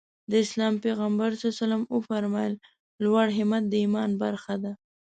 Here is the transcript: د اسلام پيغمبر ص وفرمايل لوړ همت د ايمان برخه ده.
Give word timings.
د 0.29 0.31
اسلام 0.45 0.73
پيغمبر 0.85 1.29
ص 1.57 1.61
وفرمايل 1.95 2.53
لوړ 3.03 3.27
همت 3.37 3.63
د 3.69 3.73
ايمان 3.83 4.11
برخه 4.23 4.55
ده. 4.63 4.71